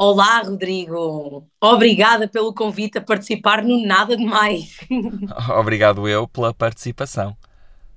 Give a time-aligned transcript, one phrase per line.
[0.00, 1.44] Olá, Rodrigo.
[1.60, 4.76] Obrigada pelo convite a participar no Nada de Mais.
[5.58, 7.36] Obrigado eu pela participação.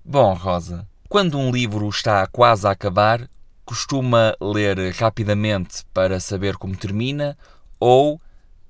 [0.04, 3.30] Bom, Rosa, quando um livro está quase a acabar,
[3.64, 7.38] costuma ler rapidamente para saber como termina
[7.80, 8.20] ou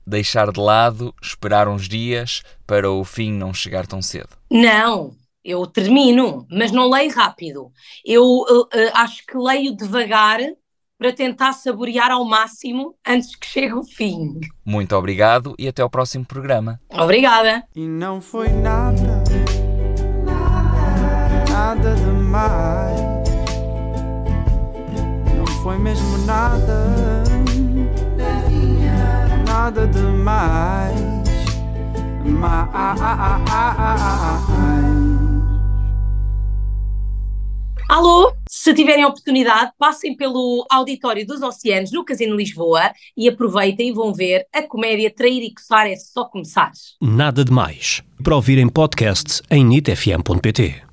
[0.05, 4.31] deixar de lado, esperar uns dias para o fim não chegar tão cedo?
[4.51, 7.71] Não, eu termino, mas não leio rápido.
[8.03, 10.41] Eu uh, acho que leio devagar
[11.01, 14.39] para tentar saborear ao máximo antes que chegue o fim.
[14.63, 16.79] Muito obrigado e até ao próximo programa.
[16.91, 17.63] Obrigada.
[17.75, 19.23] E não foi nada,
[21.49, 23.01] nada demais.
[25.35, 26.93] Não foi mesmo nada,
[29.47, 31.01] nada demais.
[32.23, 34.20] Mais.
[37.91, 43.91] Alô, se tiverem oportunidade, passem pelo Auditório dos Oceanos no Casino Lisboa e aproveitem e
[43.91, 46.71] vão ver a comédia Trair e Coçar é só começar.
[47.01, 48.01] Nada de Mais.
[48.23, 50.83] Para ouvir em podcast em nitfm.pt.